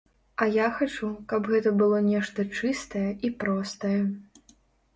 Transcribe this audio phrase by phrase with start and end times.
[0.45, 4.01] А я хачу, каб гэта было нешта чыстае і простае.